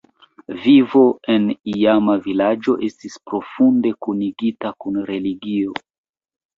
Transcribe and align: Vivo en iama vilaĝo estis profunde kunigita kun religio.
Vivo 0.61 1.03
en 1.33 1.45
iama 1.75 2.17
vilaĝo 2.25 2.77
estis 2.89 3.21
profunde 3.29 3.95
kunigita 4.09 4.77
kun 4.83 5.03
religio. 5.15 5.83